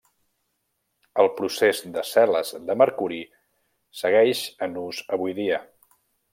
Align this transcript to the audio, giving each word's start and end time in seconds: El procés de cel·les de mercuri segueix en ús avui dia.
El 1.23 1.29
procés 1.41 1.81
de 1.97 2.03
cel·les 2.13 2.53
de 2.71 2.77
mercuri 2.83 3.21
segueix 4.03 4.45
en 4.69 4.77
ús 4.89 5.07
avui 5.19 5.41
dia. 5.45 5.65